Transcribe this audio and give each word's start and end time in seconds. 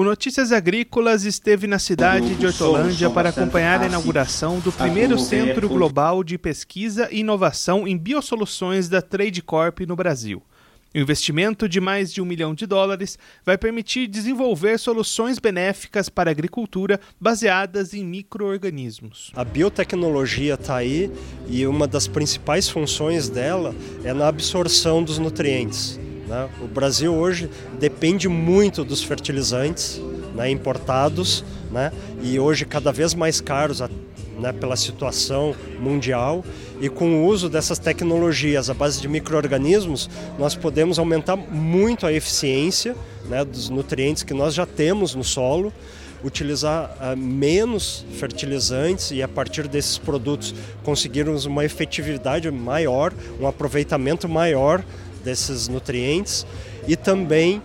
O 0.00 0.04
Notícias 0.04 0.50
Agrícolas 0.50 1.24
esteve 1.24 1.66
na 1.66 1.78
cidade 1.78 2.34
de 2.34 2.46
Hortolândia 2.46 3.10
para 3.10 3.28
acompanhar 3.28 3.82
a 3.82 3.86
inauguração 3.86 4.58
do 4.58 4.72
primeiro 4.72 5.18
Centro 5.18 5.68
Global 5.68 6.24
de 6.24 6.38
Pesquisa 6.38 7.06
e 7.12 7.20
Inovação 7.20 7.86
em 7.86 7.98
Biosoluções 7.98 8.88
da 8.88 9.02
Trade 9.02 9.42
Corp 9.42 9.80
no 9.80 9.94
Brasil. 9.94 10.42
O 10.94 10.98
investimento 10.98 11.68
de 11.68 11.82
mais 11.82 12.10
de 12.10 12.22
um 12.22 12.24
milhão 12.24 12.54
de 12.54 12.64
dólares 12.64 13.18
vai 13.44 13.58
permitir 13.58 14.06
desenvolver 14.06 14.78
soluções 14.78 15.38
benéficas 15.38 16.08
para 16.08 16.30
a 16.30 16.32
agricultura 16.32 16.98
baseadas 17.20 17.92
em 17.92 18.02
micro-organismos. 18.02 19.30
A 19.36 19.44
biotecnologia 19.44 20.54
está 20.54 20.76
aí 20.76 21.12
e 21.46 21.66
uma 21.66 21.86
das 21.86 22.08
principais 22.08 22.70
funções 22.70 23.28
dela 23.28 23.74
é 24.02 24.14
na 24.14 24.28
absorção 24.28 25.02
dos 25.02 25.18
nutrientes. 25.18 26.00
Né? 26.30 26.48
O 26.62 26.68
Brasil 26.68 27.12
hoje 27.12 27.50
depende 27.80 28.28
muito 28.28 28.84
dos 28.84 29.02
fertilizantes 29.02 30.00
né, 30.32 30.48
importados 30.48 31.44
né, 31.72 31.92
e 32.22 32.38
hoje 32.38 32.64
cada 32.64 32.92
vez 32.92 33.14
mais 33.14 33.40
caros 33.40 33.80
né, 34.38 34.52
pela 34.52 34.76
situação 34.76 35.56
mundial. 35.80 36.44
E 36.80 36.88
com 36.88 37.16
o 37.16 37.26
uso 37.26 37.48
dessas 37.48 37.80
tecnologias 37.80 38.70
à 38.70 38.74
base 38.74 39.00
de 39.00 39.08
micro-organismos, 39.08 40.08
nós 40.38 40.54
podemos 40.54 41.00
aumentar 41.00 41.34
muito 41.34 42.06
a 42.06 42.12
eficiência 42.12 42.94
né, 43.28 43.44
dos 43.44 43.68
nutrientes 43.68 44.22
que 44.22 44.32
nós 44.32 44.54
já 44.54 44.64
temos 44.64 45.16
no 45.16 45.24
solo 45.24 45.72
utilizar 46.22 46.96
uh, 47.00 47.16
menos 47.16 48.04
fertilizantes 48.12 49.10
e 49.10 49.22
a 49.22 49.26
partir 49.26 49.66
desses 49.66 49.96
produtos 49.98 50.54
conseguirmos 50.84 51.46
uma 51.46 51.64
efetividade 51.64 52.50
maior, 52.50 53.12
um 53.40 53.46
aproveitamento 53.46 54.28
maior 54.28 54.84
desses 55.24 55.68
nutrientes 55.68 56.46
e 56.86 56.96
também 56.96 57.62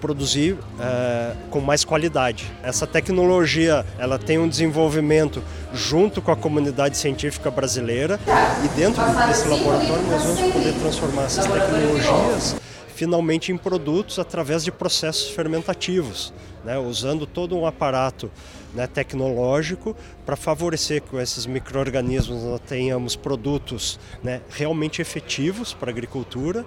produzir 0.00 0.52
uh, 0.52 1.36
com 1.50 1.60
mais 1.60 1.84
qualidade. 1.84 2.52
Essa 2.62 2.86
tecnologia 2.86 3.84
ela 3.98 4.18
tem 4.18 4.38
um 4.38 4.48
desenvolvimento 4.48 5.42
junto 5.72 6.20
com 6.20 6.30
a 6.30 6.36
comunidade 6.36 6.96
científica 6.96 7.50
brasileira 7.50 8.20
e 8.64 8.68
dentro 8.78 9.02
desse 9.26 9.48
laboratório 9.48 10.02
nós 10.04 10.22
vamos 10.22 10.52
poder 10.52 10.74
transformar 10.74 11.24
essas 11.24 11.46
tecnologias 11.46 12.65
finalmente 12.96 13.52
em 13.52 13.58
produtos 13.58 14.18
através 14.18 14.64
de 14.64 14.72
processos 14.72 15.28
fermentativos, 15.28 16.32
né, 16.64 16.78
usando 16.78 17.26
todo 17.26 17.54
um 17.54 17.66
aparato 17.66 18.30
né, 18.72 18.86
tecnológico 18.86 19.94
para 20.24 20.34
favorecer 20.34 21.02
que 21.02 21.10
com 21.10 21.20
esses 21.20 21.44
micro-organismos 21.44 22.42
nós 22.42 22.60
tenhamos 22.66 23.14
produtos 23.14 24.00
né, 24.22 24.40
realmente 24.48 25.02
efetivos 25.02 25.74
para 25.74 25.90
a 25.90 25.92
agricultura. 25.92 26.64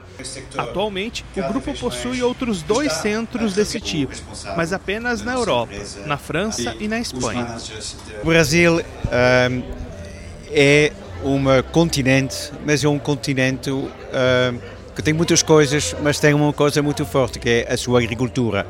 Atualmente, 0.56 1.26
o 1.36 1.42
grupo 1.48 1.74
possui 1.74 2.22
outros 2.22 2.62
dois 2.62 2.94
centros 2.94 3.56
desse 3.56 3.82
tipo, 3.82 4.14
mas 4.56 4.72
apenas 4.72 5.24
na 5.24 5.34
Europa, 5.34 5.74
na 6.06 6.18
França 6.18 6.76
e 6.80 6.88
na 6.88 7.00
Espanha. 7.00 7.58
O 8.22 8.28
Brasil 8.28 8.76
um, 8.78 8.82
é 10.52 10.94
um 11.24 11.44
continente, 11.72 12.52
mas 12.64 12.84
é 12.84 12.88
um 12.88 13.00
continente 13.00 13.72
um, 13.72 13.90
que 14.96 15.02
tem 15.02 15.14
muitas 15.14 15.42
coisas, 15.42 15.96
mas 16.02 16.20
tem 16.20 16.34
uma 16.34 16.54
coisa 16.54 16.82
muito 16.82 17.06
forte, 17.06 17.40
que 17.40 17.50
é 17.50 17.74
a 17.74 17.78
sua 17.78 18.00
agricultura. 18.00 18.66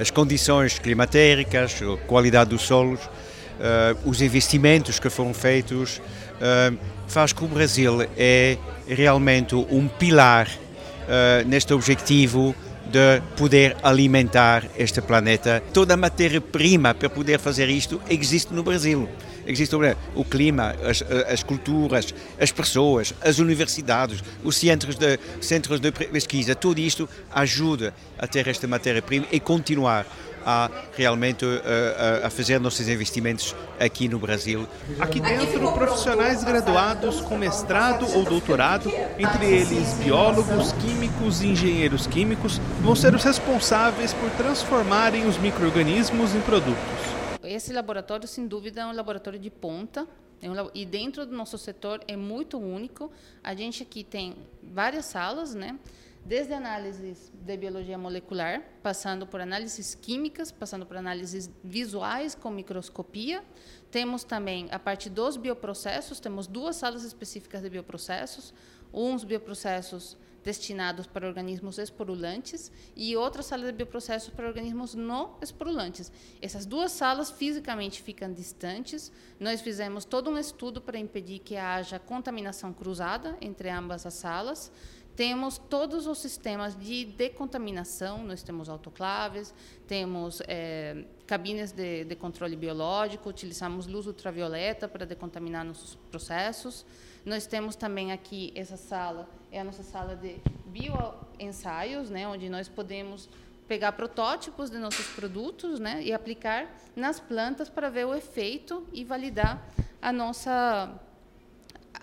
As 0.00 0.10
condições 0.10 0.78
climatéricas, 0.78 1.80
a 1.82 1.96
qualidade 2.06 2.50
dos 2.50 2.62
solos, 2.62 3.00
uh, 3.00 3.98
os 4.08 4.20
investimentos 4.20 4.98
que 4.98 5.10
foram 5.10 5.34
feitos, 5.34 5.98
uh, 5.98 6.76
faz 7.06 7.32
que 7.32 7.44
o 7.44 7.48
Brasil 7.48 8.06
é 8.16 8.56
realmente 8.88 9.54
um 9.54 9.88
pilar 9.88 10.48
uh, 10.48 11.46
neste 11.46 11.72
objetivo 11.72 12.54
de 12.94 13.20
poder 13.36 13.76
alimentar 13.82 14.70
este 14.78 15.02
planeta. 15.02 15.60
Toda 15.72 15.94
a 15.94 15.96
matéria-prima 15.96 16.94
para 16.94 17.10
poder 17.10 17.40
fazer 17.40 17.68
isto 17.68 18.00
existe 18.08 18.54
no 18.54 18.62
Brasil 18.62 19.08
existe 19.46 19.76
o 20.14 20.24
clima, 20.24 20.74
as, 20.82 21.02
as 21.30 21.42
culturas, 21.42 22.14
as 22.40 22.50
pessoas, 22.50 23.12
as 23.20 23.38
universidades, 23.38 24.24
os 24.42 24.56
centros 24.56 24.96
de, 24.96 25.18
centros 25.38 25.80
de 25.80 25.92
pesquisa, 25.92 26.54
tudo 26.54 26.78
isto 26.78 27.06
ajuda 27.30 27.92
a 28.18 28.26
ter 28.26 28.48
esta 28.48 28.66
matéria-prima 28.66 29.26
e 29.30 29.38
continuar 29.38 30.06
a 30.44 30.70
realmente 30.96 31.44
a, 31.44 32.26
a, 32.26 32.30
fazer 32.30 32.60
nossos 32.60 32.88
investimentos 32.88 33.54
aqui 33.78 34.08
no 34.08 34.18
Brasil. 34.18 34.66
Aqui 34.98 35.20
dentro, 35.20 35.72
profissionais 35.72 36.44
graduados 36.44 37.20
com 37.20 37.36
mestrado 37.36 38.06
ou 38.14 38.24
doutorado, 38.24 38.90
entre 39.18 39.46
eles 39.46 39.94
biólogos, 39.94 40.72
químicos 40.72 41.42
e 41.42 41.48
engenheiros 41.48 42.06
químicos, 42.06 42.60
vão 42.80 42.94
ser 42.94 43.14
os 43.14 43.24
responsáveis 43.24 44.12
por 44.12 44.30
transformarem 44.30 45.26
os 45.26 45.38
micro-organismos 45.38 46.34
em 46.34 46.40
produtos 46.40 47.14
esse 47.46 47.72
laboratório, 47.72 48.26
sem 48.26 48.46
dúvida, 48.46 48.82
é 48.82 48.86
um 48.86 48.92
laboratório 48.92 49.38
de 49.38 49.50
ponta. 49.50 50.06
É 50.42 50.46
e 50.74 50.84
dentro 50.84 51.24
do 51.24 51.34
nosso 51.34 51.56
setor 51.56 52.00
é 52.06 52.16
muito 52.16 52.58
único. 52.58 53.10
A 53.42 53.54
gente 53.54 53.82
aqui 53.82 54.04
tem 54.04 54.36
várias 54.62 55.06
salas, 55.06 55.54
né? 55.54 55.78
Desde 56.24 56.54
análises 56.54 57.30
de 57.34 57.54
biologia 57.54 57.98
molecular, 57.98 58.62
passando 58.82 59.26
por 59.26 59.42
análises 59.42 59.94
químicas, 59.94 60.50
passando 60.50 60.86
por 60.86 60.96
análises 60.96 61.50
visuais 61.62 62.34
com 62.34 62.50
microscopia. 62.50 63.44
Temos 63.90 64.24
também 64.24 64.68
a 64.70 64.78
parte 64.78 65.10
dos 65.10 65.36
bioprocessos, 65.36 66.20
temos 66.20 66.46
duas 66.46 66.76
salas 66.76 67.04
específicas 67.04 67.60
de 67.60 67.68
bioprocessos, 67.68 68.54
uns 68.90 69.22
bioprocessos 69.22 70.16
destinados 70.42 71.06
para 71.06 71.26
organismos 71.26 71.78
esporulantes 71.78 72.70
e 72.94 73.16
outra 73.16 73.42
sala 73.42 73.64
de 73.64 73.72
bioprocessos 73.72 74.28
para 74.28 74.46
organismos 74.46 74.94
não 74.94 75.36
esporulantes. 75.42 76.12
Essas 76.40 76.66
duas 76.66 76.92
salas 76.92 77.30
fisicamente 77.30 78.02
ficam 78.02 78.32
distantes. 78.32 79.10
Nós 79.40 79.62
fizemos 79.62 80.04
todo 80.04 80.30
um 80.30 80.38
estudo 80.38 80.80
para 80.80 80.98
impedir 80.98 81.38
que 81.40 81.56
haja 81.56 81.98
contaminação 81.98 82.72
cruzada 82.72 83.36
entre 83.40 83.70
ambas 83.70 84.04
as 84.06 84.14
salas. 84.14 84.70
Temos 85.16 85.58
todos 85.58 86.08
os 86.08 86.18
sistemas 86.18 86.76
de 86.76 87.04
decontaminação, 87.04 88.24
nós 88.24 88.42
temos 88.42 88.68
autoclaves, 88.68 89.54
temos 89.86 90.42
é, 90.48 91.04
cabines 91.24 91.70
de, 91.70 92.04
de 92.04 92.16
controle 92.16 92.56
biológico, 92.56 93.28
utilizamos 93.28 93.86
luz 93.86 94.08
ultravioleta 94.08 94.88
para 94.88 95.06
decontaminar 95.06 95.64
nossos 95.64 95.94
processos. 96.10 96.84
Nós 97.24 97.46
temos 97.46 97.76
também 97.76 98.10
aqui 98.10 98.52
essa 98.56 98.76
sala, 98.76 99.28
é 99.52 99.60
a 99.60 99.64
nossa 99.64 99.84
sala 99.84 100.16
de 100.16 100.36
bioensaios, 100.66 102.10
né, 102.10 102.26
onde 102.26 102.48
nós 102.48 102.68
podemos 102.68 103.28
pegar 103.68 103.92
protótipos 103.92 104.68
de 104.68 104.78
nossos 104.78 105.06
produtos 105.14 105.78
né, 105.78 106.02
e 106.02 106.12
aplicar 106.12 106.68
nas 106.96 107.20
plantas 107.20 107.70
para 107.70 107.88
ver 107.88 108.04
o 108.04 108.14
efeito 108.14 108.86
e 108.92 109.04
validar 109.04 109.64
a 110.02 110.12
nossa 110.12 110.92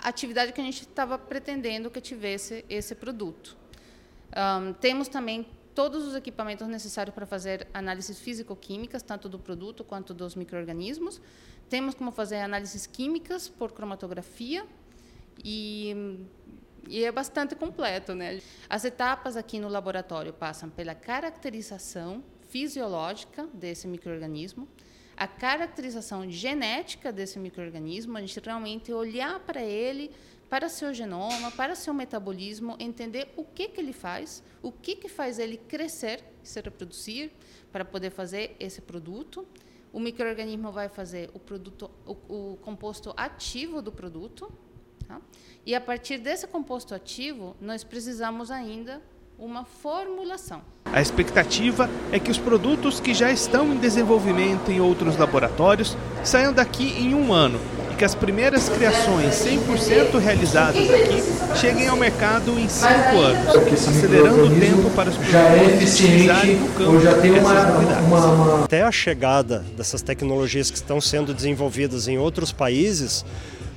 atividade 0.01 0.53
que 0.53 0.61
a 0.61 0.63
gente 0.63 0.81
estava 0.81 1.17
pretendendo 1.17 1.89
que 1.89 2.01
tivesse 2.01 2.65
esse 2.69 2.95
produto. 2.95 3.57
Um, 4.31 4.73
temos 4.73 5.07
também 5.07 5.45
todos 5.73 6.05
os 6.05 6.15
equipamentos 6.15 6.67
necessários 6.67 7.13
para 7.13 7.25
fazer 7.25 7.67
análises 7.73 8.19
físico-químicas, 8.19 9.01
tanto 9.01 9.29
do 9.29 9.39
produto 9.39 9.83
quanto 9.83 10.13
dos 10.13 10.35
micro-organismos. 10.35 11.21
Temos 11.69 11.95
como 11.95 12.11
fazer 12.11 12.37
análises 12.37 12.85
químicas 12.85 13.47
por 13.47 13.71
cromatografia, 13.71 14.65
e, 15.43 16.25
e 16.87 17.03
é 17.03 17.11
bastante 17.11 17.55
completo. 17.55 18.13
Né? 18.13 18.41
As 18.69 18.85
etapas 18.85 19.35
aqui 19.37 19.59
no 19.59 19.69
laboratório 19.69 20.33
passam 20.33 20.69
pela 20.69 20.93
caracterização 20.95 22.23
fisiológica 22.49 23.47
desse 23.53 23.87
microorganismo, 23.87 24.67
a 25.21 25.27
caracterização 25.27 26.27
genética 26.31 27.11
desse 27.11 27.37
microorganismo, 27.37 28.17
a 28.17 28.21
gente 28.21 28.39
realmente 28.39 28.91
olhar 28.91 29.39
para 29.41 29.61
ele, 29.61 30.09
para 30.49 30.67
seu 30.67 30.91
genoma, 30.95 31.51
para 31.51 31.75
seu 31.75 31.93
metabolismo, 31.93 32.75
entender 32.79 33.31
o 33.37 33.43
que, 33.43 33.67
que 33.67 33.79
ele 33.79 33.93
faz, 33.93 34.41
o 34.63 34.71
que, 34.71 34.95
que 34.95 35.07
faz 35.07 35.37
ele 35.37 35.57
crescer, 35.57 36.23
se 36.41 36.59
reproduzir, 36.59 37.29
para 37.71 37.85
poder 37.85 38.09
fazer 38.09 38.55
esse 38.59 38.81
produto. 38.81 39.47
O 39.93 39.99
microorganismo 39.99 40.71
vai 40.71 40.89
fazer 40.89 41.29
o 41.35 41.39
produto, 41.39 41.91
o, 42.03 42.53
o 42.53 42.57
composto 42.57 43.13
ativo 43.15 43.79
do 43.79 43.91
produto, 43.91 44.51
Tá? 45.07 45.21
E 45.65 45.75
a 45.75 45.81
partir 45.81 46.17
desse 46.17 46.47
composto 46.47 46.95
ativo, 46.95 47.55
nós 47.61 47.83
precisamos 47.83 48.49
ainda 48.49 49.01
uma 49.41 49.65
formulação. 49.65 50.61
A 50.85 51.01
expectativa 51.01 51.89
é 52.11 52.19
que 52.19 52.29
os 52.29 52.37
produtos 52.37 52.99
que 52.99 53.11
já 53.11 53.31
estão 53.31 53.73
em 53.73 53.77
desenvolvimento 53.77 54.71
em 54.71 54.79
outros 54.79 55.17
laboratórios 55.17 55.97
saiam 56.23 56.53
daqui 56.53 56.93
em 56.99 57.15
um 57.15 57.33
ano 57.33 57.59
e 57.91 57.95
que 57.95 58.05
as 58.05 58.13
primeiras 58.13 58.69
criações 58.69 59.33
100% 59.33 60.19
realizadas 60.19 60.87
aqui 60.91 61.57
cheguem 61.59 61.87
ao 61.87 61.97
mercado 61.97 62.51
em 62.59 62.69
cinco 62.69 63.17
anos, 63.17 63.87
acelerando 63.87 64.45
o 64.45 64.59
tempo 64.59 64.91
para 64.91 65.09
os 65.09 65.15
produtos 65.15 65.31
já 65.31 65.49
é 65.49 65.65
eficiente 65.65 66.53
no 66.53 66.69
campo 66.73 66.99
já 66.99 67.19
tem 67.19 67.31
uma, 67.39 67.61
uma, 68.01 68.25
uma... 68.27 68.65
Até 68.65 68.83
a 68.83 68.91
chegada 68.91 69.65
dessas 69.75 70.03
tecnologias 70.03 70.69
que 70.69 70.77
estão 70.77 71.01
sendo 71.01 71.33
desenvolvidas 71.33 72.07
em 72.07 72.19
outros 72.19 72.51
países, 72.51 73.25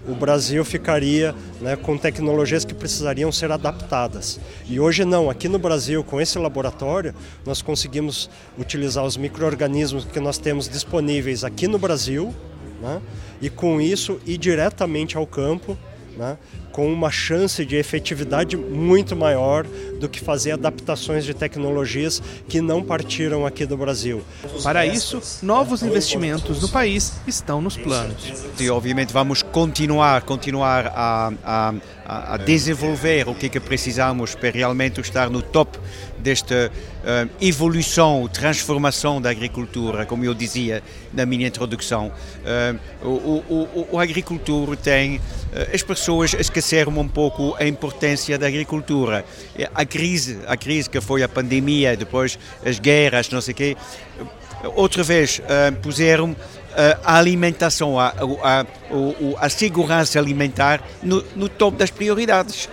o 0.06 0.14
Brasil 0.14 0.64
ficaria 0.64 1.34
né, 1.60 1.76
com 1.76 1.96
tecnologias 1.96 2.64
que 2.64 2.74
precisariam 2.74 3.32
ser 3.32 3.50
adaptadas. 3.50 4.38
E 4.66 4.78
hoje 4.78 5.04
não, 5.04 5.30
aqui 5.30 5.48
no 5.48 5.58
Brasil, 5.58 6.04
com 6.04 6.20
esse 6.20 6.38
laboratório, 6.38 7.14
nós 7.44 7.62
conseguimos 7.62 8.28
utilizar 8.58 9.04
os 9.04 9.16
micro-organismos 9.16 10.04
que 10.04 10.20
nós 10.20 10.38
temos 10.38 10.68
disponíveis 10.68 11.44
aqui 11.44 11.66
no 11.66 11.78
Brasil 11.78 12.34
né, 12.80 13.00
e 13.40 13.48
com 13.48 13.80
isso 13.80 14.20
ir 14.26 14.38
diretamente 14.38 15.16
ao 15.16 15.26
campo 15.26 15.76
né, 16.16 16.37
com 16.72 16.93
uma 16.93 17.11
chance 17.11 17.64
de 17.64 17.76
efetividade 17.76 18.56
muito 18.56 19.14
maior 19.14 19.64
do 20.00 20.08
que 20.08 20.20
fazer 20.20 20.52
adaptações 20.52 21.25
de 21.25 21.32
tecnologias 21.32 22.22
que 22.49 22.61
não 22.61 22.82
partiram 22.82 23.46
aqui 23.46 23.64
do 23.64 23.76
Brasil. 23.76 24.22
Para 24.62 24.84
isso, 24.84 25.20
novos 25.43 25.82
investimentos 25.82 26.61
no 26.61 26.69
país 26.69 27.14
estão 27.26 27.61
nos 27.61 27.76
planos. 27.76 28.44
E 28.58 28.69
obviamente 28.70 29.12
vamos 29.12 29.43
continuar, 29.43 30.22
continuar 30.22 30.93
a, 30.94 31.32
a, 31.44 31.75
a 32.06 32.36
desenvolver 32.36 33.28
o 33.28 33.34
que, 33.34 33.46
é 33.46 33.48
que 33.48 33.60
precisamos 33.60 34.34
para 34.34 34.50
realmente 34.50 35.00
estar 35.00 35.30
no 35.30 35.40
top 35.40 35.78
desta 36.18 36.70
uh, 36.70 37.30
evolução, 37.40 38.28
transformação 38.32 39.20
da 39.20 39.30
agricultura, 39.30 40.04
como 40.06 40.24
eu 40.24 40.34
dizia 40.34 40.82
na 41.12 41.24
minha 41.24 41.46
introdução. 41.46 42.12
Uh, 43.02 43.06
o, 43.06 43.08
o, 43.48 43.88
o, 43.92 43.98
a 43.98 44.02
agricultura 44.02 44.76
tem, 44.76 45.16
uh, 45.16 45.20
as 45.74 45.82
pessoas 45.82 46.34
esqueceram 46.34 46.98
um 46.98 47.08
pouco 47.08 47.54
a 47.58 47.66
importância 47.66 48.38
da 48.38 48.46
agricultura. 48.46 49.24
A 49.74 49.84
crise, 49.84 50.40
a 50.46 50.56
crise 50.56 50.88
que 50.88 51.00
foi 51.00 51.22
a 51.22 51.28
pandemia, 51.28 51.96
depois 51.96 52.38
as 52.64 52.78
guerras, 52.78 53.30
não 53.30 53.40
sei 53.40 53.52
o 53.52 53.56
quê, 53.56 53.76
outra 54.74 55.02
vez 55.02 55.40
puseram 55.82 56.34
a 57.04 57.16
alimentação, 57.16 57.98
a, 57.98 58.08
a, 58.08 58.60
a, 58.60 58.66
a 59.38 59.48
segurança 59.48 60.18
alimentar 60.18 60.82
no, 61.02 61.24
no 61.36 61.48
topo 61.48 61.78
das 61.78 61.90
prioridades. 61.90 62.68